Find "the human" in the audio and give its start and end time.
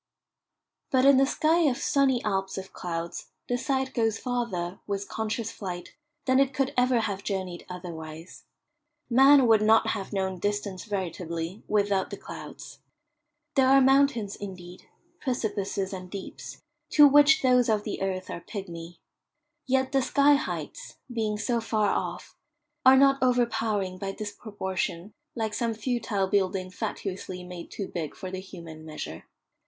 28.31-28.83